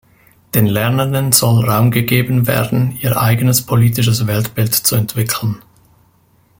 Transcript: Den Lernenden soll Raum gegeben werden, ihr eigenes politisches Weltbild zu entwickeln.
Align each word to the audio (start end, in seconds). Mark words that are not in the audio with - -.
Den 0.55 0.65
Lernenden 0.65 1.31
soll 1.31 1.63
Raum 1.63 1.91
gegeben 1.91 2.47
werden, 2.47 2.97
ihr 3.01 3.21
eigenes 3.21 3.67
politisches 3.67 4.25
Weltbild 4.25 4.73
zu 4.73 4.95
entwickeln. 4.95 5.57